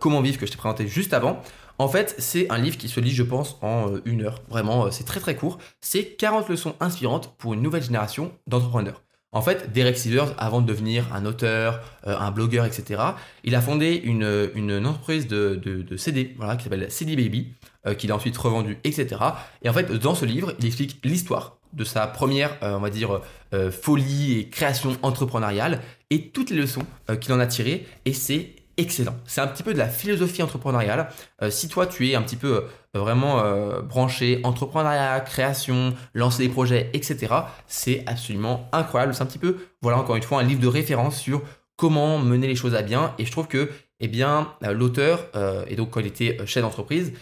[0.00, 1.40] Comment vivre que je t'ai présenté juste avant.
[1.78, 4.42] En fait, c'est un livre qui se lit, je pense, en euh, une heure.
[4.48, 5.58] Vraiment, euh, c'est très très court.
[5.80, 9.02] C'est 40 leçons inspirantes pour une nouvelle génération d'entrepreneurs.
[9.32, 13.02] En fait, Derek Sivers, avant de devenir un auteur, euh, un blogueur, etc.,
[13.44, 14.24] il a fondé une,
[14.86, 17.52] entreprise de, CD, voilà, qui s'appelle CD Baby,
[17.98, 19.16] qu'il a ensuite revendu, etc.
[19.62, 23.20] Et en fait, dans ce livre, il explique l'histoire de sa première, on va dire,
[23.70, 26.82] folie et création entrepreneuriale et toutes les leçons
[27.20, 27.86] qu'il en a tirées.
[28.06, 29.16] Et c'est excellent.
[29.26, 31.08] C'est un petit peu de la philosophie entrepreneuriale.
[31.42, 36.42] Euh, si toi tu es un petit peu euh, vraiment euh, branché entrepreneuriat, création, lancer
[36.42, 37.34] des projets, etc.,
[37.66, 39.14] c'est absolument incroyable.
[39.14, 41.42] C'est un petit peu, voilà encore une fois, un livre de référence sur
[41.76, 43.14] comment mener les choses à bien.
[43.18, 45.30] Et je trouve que, eh bien, l'auteur,
[45.68, 47.12] et donc quand il était chef d'entreprise,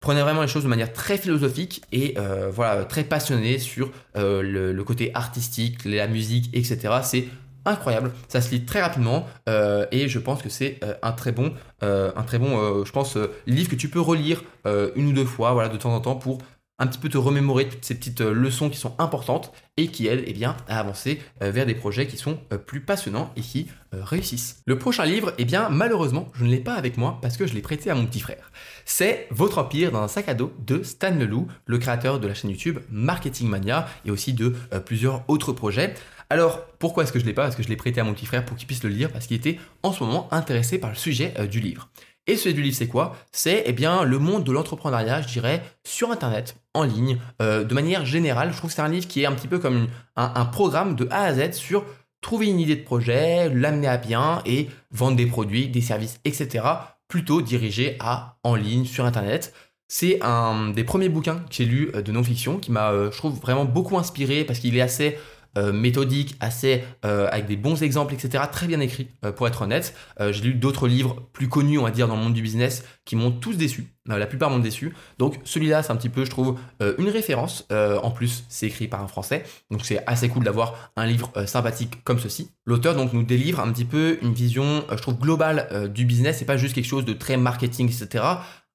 [0.00, 2.16] prenait vraiment les choses de manière très philosophique et
[2.52, 7.00] voilà très passionné sur le, le, côté artistique, la musique, etc.
[7.02, 7.26] C'est
[7.64, 8.12] incroyable.
[8.28, 11.54] Ça se lit très rapidement euh, et je pense que c'est euh, un très bon,
[11.82, 15.52] euh, un très bon, je pense, livre que tu peux relire une ou deux fois,
[15.52, 16.38] voilà, de temps en temps pour
[16.82, 20.24] un petit peu te remémorer toutes ces petites leçons qui sont importantes et qui aident
[20.26, 24.62] eh bien, à avancer vers des projets qui sont plus passionnants et qui réussissent.
[24.64, 27.52] Le prochain livre, eh bien, malheureusement, je ne l'ai pas avec moi parce que je
[27.52, 28.50] l'ai prêté à mon petit frère.
[28.86, 32.32] C'est Votre Empire dans un sac à dos de Stan Leloup, le créateur de la
[32.32, 34.54] chaîne YouTube Marketing Mania et aussi de
[34.86, 35.94] plusieurs autres projets.
[36.32, 37.42] Alors, pourquoi est-ce que je l'ai pas?
[37.42, 39.26] Parce que je l'ai prêté à mon petit frère pour qu'il puisse le lire, parce
[39.26, 41.90] qu'il était en ce moment intéressé par le sujet euh, du livre.
[42.28, 43.16] Et ce sujet du livre, c'est quoi?
[43.32, 47.74] C'est eh bien le monde de l'entrepreneuriat, je dirais, sur Internet, en ligne, euh, de
[47.74, 48.52] manière générale.
[48.52, 51.08] Je trouve que c'est un livre qui est un petit peu comme un, programme de
[51.10, 51.84] A à Z sur
[52.20, 56.64] trouver une idée de projet, l'amener à bien et vendre des produits, des services, etc.
[57.08, 59.52] Plutôt dirigé à en ligne, sur Internet.
[59.88, 63.40] C'est un des premiers bouquins que j'ai lu euh, de non-fiction qui m'a, je trouve,
[63.40, 65.18] vraiment beaucoup inspiré parce qu'il est assez
[65.58, 68.44] euh, méthodique, assez euh, avec des bons exemples, etc.
[68.52, 69.94] Très bien écrit, euh, pour être honnête.
[70.18, 73.16] J'ai lu d'autres livres plus connus, on va dire, dans le monde du business, qui
[73.16, 73.92] m'ont tous déçu.
[74.06, 74.94] la plupart m'ont déçu.
[75.18, 76.58] Donc celui-là, c'est un petit peu, je trouve,
[76.98, 77.66] une référence.
[77.70, 82.04] en plus, c'est écrit par un Français, donc c'est assez cool d'avoir un livre sympathique
[82.04, 82.50] comme ceci.
[82.66, 86.38] L'auteur donc nous délivre un petit peu une vision, je trouve, globale du business.
[86.38, 88.24] C'est pas juste quelque chose de très marketing, etc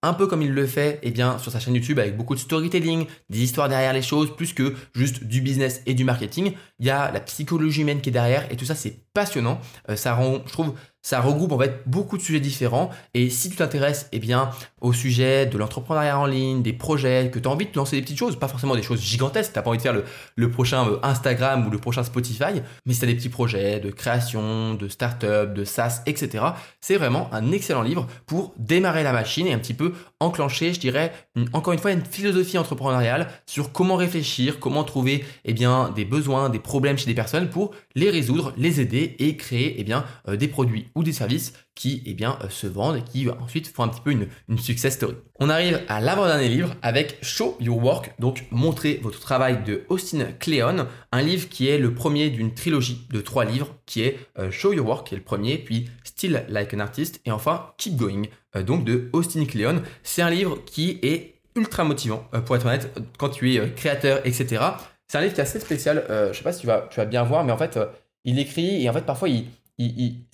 [0.07, 2.39] un peu comme il le fait eh bien, sur sa chaîne YouTube avec beaucoup de
[2.39, 6.53] storytelling, des histoires derrière les choses, plus que juste du business et du marketing.
[6.79, 9.59] Il y a la psychologie humaine qui est derrière et tout ça c'est passionnant.
[9.95, 10.75] ça rend, je trouve,
[11.05, 12.89] ça regroupe en fait beaucoup de sujets différents.
[13.13, 14.49] Et si tu t'intéresses eh bien,
[14.81, 18.01] au sujet de l'entrepreneuriat en ligne, des projets, que tu as envie de lancer des
[18.01, 19.93] petites choses, pas forcément des choses gigantesques, tu n'as pas envie de faire
[20.35, 23.79] le, prochain euh, Instagram ou le prochain Spotify, mais si tu as des petits projets
[23.79, 26.43] de création, de start-up, de SaaS, etc.,
[26.81, 30.79] c'est vraiment un excellent livre pour démarrer la machine et un petit peu enclencher, je
[30.79, 31.13] dirais,
[31.53, 36.49] encore une fois, une philosophie entrepreneuriale sur comment réfléchir, comment trouver eh bien, des besoins,
[36.49, 40.35] des problèmes chez des personnes pour les résoudre, les aider et créer eh bien, euh,
[40.35, 43.67] des produits ou des services qui eh bien, euh, se vendent et qui euh, ensuite
[43.67, 45.15] font un petit peu une, une success story.
[45.39, 50.25] On arrive à l'avant-dernier livre avec Show Your Work, donc montrer votre travail de Austin
[50.39, 54.49] Kleon, un livre qui est le premier d'une trilogie de trois livres qui est euh,
[54.49, 57.97] Show Your Work, qui est le premier, puis Still Like an Artist et enfin Keep
[57.97, 58.23] Going,
[58.65, 59.81] donc de Austin Kleon.
[60.01, 64.63] C'est un livre qui est ultra motivant, pour être honnête, quand tu es créateur, etc.
[65.07, 67.05] C'est un livre qui est assez spécial, je sais pas si tu vas, tu vas
[67.05, 67.77] bien voir, mais en fait,
[68.25, 69.47] il écrit et en fait parfois il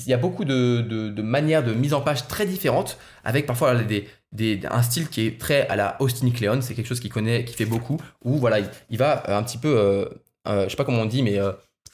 [0.07, 5.09] y a beaucoup de, manières de mise en page très différentes, avec parfois un style
[5.09, 7.97] qui est très à la Austin Kleon, c'est quelque chose qu'il connaît, qui fait beaucoup,
[8.23, 10.05] où voilà, il, va euh, un petit peu, euh,
[10.47, 11.39] euh, je sais pas comment on dit, mais,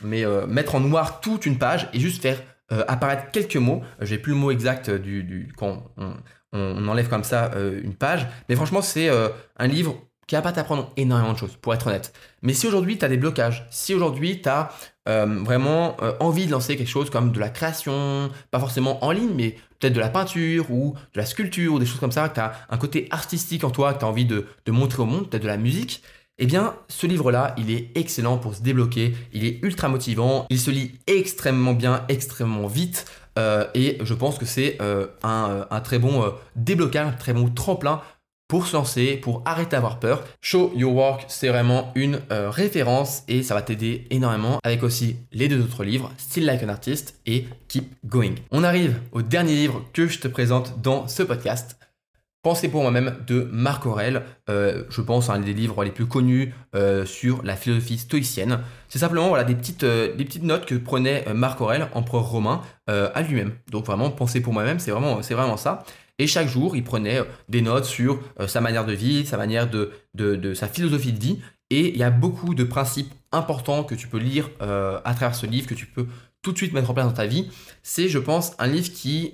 [0.01, 3.81] mais mettre en noir toute une page et juste faire apparaître quelques mots.
[4.01, 6.13] J'ai plus le mot exact du, quand on,
[6.51, 7.51] on, enlève comme ça
[7.83, 9.95] une page, mais franchement c'est un livre
[10.27, 12.13] qui va pas t'apprendre énormément de choses, pour être honnête.
[12.41, 14.69] Mais si aujourd'hui tu as des blocages, si aujourd'hui tu as
[15.08, 19.12] euh, vraiment euh, envie de lancer quelque chose comme de la création, pas forcément en
[19.12, 22.28] ligne, mais peut-être de la peinture ou de la sculpture ou des choses comme ça,
[22.28, 25.06] que tu as un côté artistique en toi, que tu as envie de, montrer au
[25.06, 26.04] monde, peut-être de la musique,
[26.39, 30.60] eh bien, ce livre-là, il est excellent pour se débloquer, il est ultra motivant, il
[30.60, 33.06] se lit extrêmement bien, extrêmement vite,
[33.39, 34.78] euh, et je pense que c'est
[35.24, 38.02] un, un, très bon déblocage, un très bon tremplin
[38.47, 40.23] pour se lancer, pour arrêter d'avoir peur.
[40.41, 45.17] Show Your Work, c'est vraiment une euh, référence et ça va t'aider énormément avec aussi
[45.31, 48.36] les deux autres livres, Still Like an Artist et Keep Going.
[48.51, 51.77] On arrive au dernier livre que je te présente dans ce podcast.
[52.43, 56.53] Pensez pour moi-même de Marc Aurel, euh, je pense un des livres les plus connus
[56.75, 58.60] euh, sur la philosophie stoïcienne.
[58.88, 63.21] C'est simplement voilà, des, petites, des petites notes que prenait Marc Aurel, empereur romain, à
[63.21, 63.51] lui-même.
[63.69, 65.83] Donc vraiment, pensez pour moi-même, c'est vraiment, c'est vraiment ça.
[66.19, 69.38] Et chaque jour, il prenait euh, des notes sur euh, sa manière de vivre, sa
[69.38, 69.91] manière de,
[70.53, 71.39] sa philosophie de vie.
[71.69, 75.36] Et il y a beaucoup de principes importants que tu peux lire euh, à travers
[75.36, 76.08] ce livre, que tu peux
[76.41, 77.49] tout de suite mettre en place dans ta vie.
[77.84, 79.34] C'est, je pense, un livre qui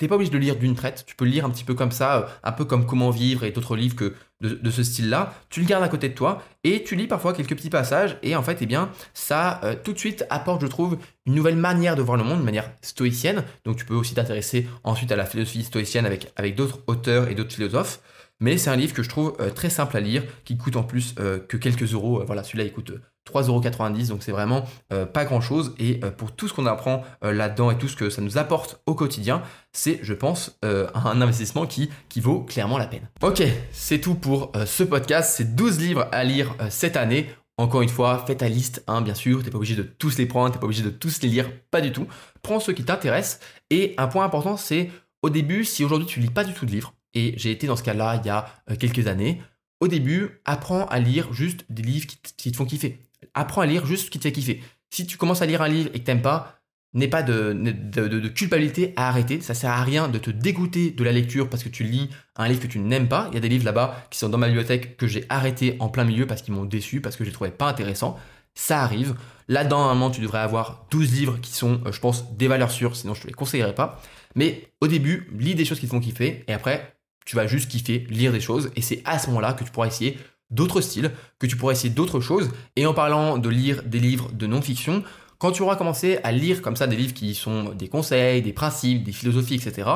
[0.00, 1.90] T'es pas obligé de lire d'une traite, tu peux le lire un petit peu comme
[1.90, 5.34] ça, un peu comme Comment vivre et d'autres livres que de, ce style-là.
[5.50, 8.34] Tu le gardes à côté de toi et tu lis parfois quelques petits passages et
[8.34, 12.02] en fait, eh bien, ça tout de suite apporte, je trouve, une nouvelle manière de
[12.02, 13.44] voir le monde, une manière stoïcienne.
[13.66, 17.34] Donc, tu peux aussi t'intéresser ensuite à la philosophie stoïcienne avec, avec d'autres auteurs et
[17.34, 18.00] d'autres philosophes.
[18.40, 21.12] Mais c'est un livre que je trouve très simple à lire, qui coûte en plus
[21.12, 22.24] que quelques euros.
[22.24, 22.92] voilà, celui-là, il coûte
[23.28, 25.74] 3,90€, donc c'est vraiment euh, pas grand-chose.
[25.78, 28.38] Et euh, pour tout ce qu'on apprend euh, là-dedans et tout ce que ça nous
[28.38, 33.08] apporte au quotidien, c'est, je pense, un investissement qui, qui vaut clairement la peine.
[33.22, 35.34] Ok, c'est tout pour ce podcast.
[35.36, 37.28] C'est 12 livres à lire cette année.
[37.56, 39.44] Encore une fois, fais ta liste, hein, bien sûr.
[39.44, 41.80] T'es pas obligé de tous les prendre, t'es pas obligé de tous les lire, pas
[41.80, 42.08] du tout.
[42.42, 43.38] Prends ceux qui t'intéressent.
[43.70, 44.90] Et un point important, c'est
[45.22, 47.76] au début, si aujourd'hui tu lis pas du tout de livres, et j'ai été dans
[47.76, 48.48] ce cas-là il y a
[48.80, 49.40] quelques années,
[49.80, 53.00] au début, apprends à lire juste des livres qui te font kiffer
[53.34, 54.62] apprends à lire juste ce qui te fait kiffer.
[54.90, 56.60] Si tu commences à lire un livre et que t'aimes pas,
[56.94, 59.40] n'aie pas de, de, culpabilité à arrêter.
[59.40, 62.48] Ça sert à rien de te dégoûter de la lecture parce que tu lis un
[62.48, 63.28] livre que tu n'aimes pas.
[63.30, 65.88] Il y a des livres là-bas qui sont dans ma bibliothèque que j'ai arrêté en
[65.88, 68.18] plein milieu parce qu'ils m'ont déçu, parce que je les trouvais pas intéressants.
[68.54, 69.14] Ça arrive.
[69.46, 72.96] Là-dedans, normalement, tu devrais avoir 12 livres qui sont, euh, je pense, des valeurs sûres,
[72.96, 74.02] sinon je te les conseillerais pas.
[74.34, 77.70] Mais au début, lis des choses qui te font kiffer et après, tu vas juste
[77.70, 78.72] kiffer, lire des choses.
[78.74, 80.18] Et c'est à ce moment-là que tu pourras essayer
[80.50, 82.50] d'autres styles, que tu pourrais essayer d'autres choses.
[82.76, 85.04] Et en parlant de lire des livres de non-fiction,
[85.38, 88.52] quand tu auras commencé à lire comme ça des livres qui sont des conseils, des
[88.52, 89.88] principes, des philosophies, etc.,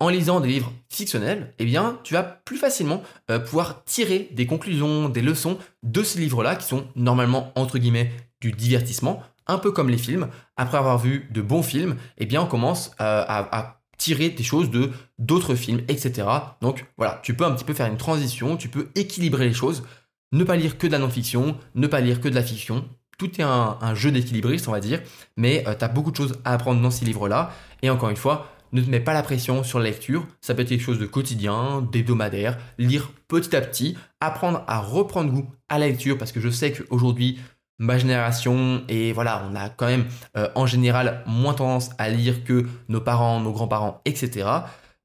[0.00, 4.46] en lisant des livres fictionnels, eh bien, tu vas plus facilement euh, pouvoir tirer des
[4.46, 8.10] conclusions, des leçons de ces livres-là qui sont normalement, entre guillemets,
[8.40, 10.28] du divertissement, un peu comme les films.
[10.56, 14.70] Après avoir vu de bons films, eh bien, on commence euh, à tirer des choses
[14.70, 16.26] de d'autres films, etc.
[16.62, 19.84] Donc voilà, tu peux un petit peu faire une transition, tu peux équilibrer les choses,
[20.32, 22.88] ne pas lire que de la non-fiction, ne pas lire que de la fiction.
[23.18, 25.02] Tout est un, jeu d'équilibriste, on va dire,
[25.36, 27.52] mais euh, tu as beaucoup de choses à apprendre dans ces livres-là.
[27.82, 30.62] Et encore une fois, ne te mets pas la pression sur la lecture, ça peut
[30.62, 35.78] être quelque chose de quotidien, d'hebdomadaire, lire petit à petit, apprendre à reprendre goût à
[35.78, 37.38] la lecture, parce que je sais qu'aujourd'hui,
[37.80, 40.04] ma génération et voilà, on a quand même
[40.36, 44.48] euh, en général moins tendance à lire que nos parents, nos grands-parents, etc.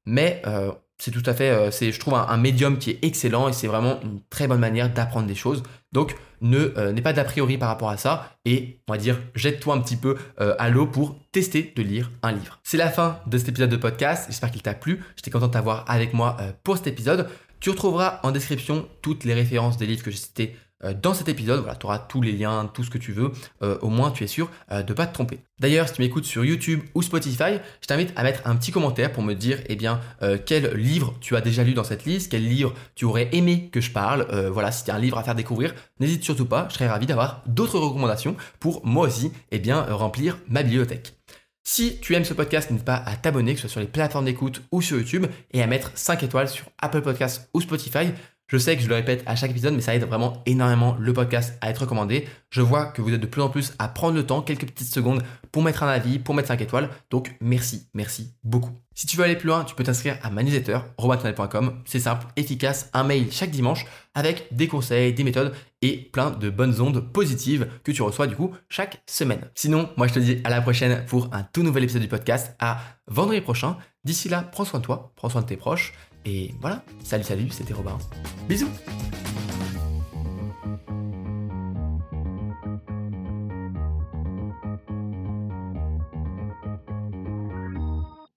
[0.04, 3.48] Mais euh, c'est tout à fait, euh, c'est, je trouve un, médium qui est excellent
[3.48, 5.62] et c'est vraiment une très bonne manière d'apprendre des choses.
[5.92, 9.74] Donc, ne n'aie pas d'a priori par rapport à ça et on va dire jette-toi
[9.74, 12.60] un petit peu à l'eau pour tester de lire un livre.
[12.62, 14.26] C'est la fin de cet épisode de podcast.
[14.28, 15.02] J'espère qu'il t'a plu.
[15.16, 17.26] J'étais content de avec moi pour cet épisode.
[17.58, 21.64] Tu retrouveras en description toutes les références des livres que j'ai cités dans cet épisode.
[21.78, 23.32] Tu auras tous les liens, tout ce que tu veux.
[23.62, 25.40] Euh, au moins, tu es sûr euh, de ne pas te tromper.
[25.58, 29.12] D'ailleurs, si tu m'écoutes sur YouTube ou Spotify, je t'invite à mettre un petit commentaire
[29.12, 30.00] pour me dire eh bien,
[30.44, 33.80] quel livre tu as déjà lu dans cette liste, quel livre tu aurais aimé que
[33.80, 34.26] je parle.
[34.52, 36.66] voilà, si tu as un livre à faire découvrir, n'hésite surtout pas.
[36.68, 41.14] Je serais ravi d'avoir d'autres recommandations pour moi aussi eh bien, remplir ma bibliothèque.
[41.68, 44.26] Si tu aimes ce podcast, n'hésite pas à t'abonner, que ce soit sur les plateformes
[44.26, 48.12] d'écoute ou sur YouTube, et à mettre 5 étoiles sur Apple Podcasts ou Spotify.
[48.48, 51.12] Je sais que je le répète à chaque épisode, mais ça aide vraiment énormément le
[51.12, 52.28] podcast à être recommandé.
[52.48, 54.94] Je vois que vous êtes de plus en plus à prendre le temps, quelques petites
[54.94, 56.88] secondes pour mettre un avis, pour mettre 5 étoiles.
[57.10, 58.70] Donc merci, merci beaucoup.
[58.94, 60.78] Si tu veux aller plus loin, tu peux t'inscrire à ma newsletter,
[61.86, 66.48] C'est simple, efficace, un mail chaque dimanche avec des conseils, des méthodes et plein de
[66.48, 69.40] bonnes ondes positives que tu reçois du coup chaque semaine.
[69.54, 72.54] Sinon, moi je te dis à la prochaine pour un tout nouvel épisode du podcast
[72.60, 73.76] à vendredi prochain.
[74.04, 75.92] D'ici là, prends soin de toi, prends soin de tes proches
[76.26, 77.96] et voilà, salut salut, c'était Robin.
[78.48, 78.68] Bisous